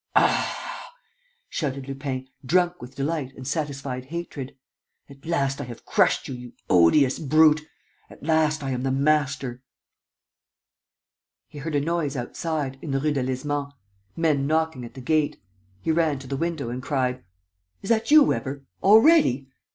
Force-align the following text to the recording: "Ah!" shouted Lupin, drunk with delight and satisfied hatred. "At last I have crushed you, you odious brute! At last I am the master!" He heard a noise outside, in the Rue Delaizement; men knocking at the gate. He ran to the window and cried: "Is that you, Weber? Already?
"Ah!" 0.15 0.89
shouted 1.47 1.87
Lupin, 1.87 2.27
drunk 2.43 2.81
with 2.81 2.95
delight 2.95 3.35
and 3.35 3.47
satisfied 3.47 4.05
hatred. 4.05 4.57
"At 5.07 5.27
last 5.27 5.61
I 5.61 5.65
have 5.65 5.85
crushed 5.85 6.27
you, 6.27 6.33
you 6.33 6.53
odious 6.71 7.19
brute! 7.19 7.61
At 8.09 8.23
last 8.23 8.63
I 8.63 8.71
am 8.71 8.81
the 8.81 8.89
master!" 8.89 9.61
He 11.47 11.59
heard 11.59 11.75
a 11.75 11.79
noise 11.81 12.15
outside, 12.17 12.79
in 12.81 12.89
the 12.89 12.99
Rue 12.99 13.13
Delaizement; 13.13 13.73
men 14.15 14.47
knocking 14.47 14.83
at 14.85 14.95
the 14.95 15.01
gate. 15.01 15.39
He 15.81 15.91
ran 15.91 16.17
to 16.17 16.25
the 16.27 16.35
window 16.35 16.69
and 16.71 16.81
cried: 16.81 17.23
"Is 17.83 17.91
that 17.91 18.09
you, 18.09 18.23
Weber? 18.23 18.65
Already? 18.81 19.49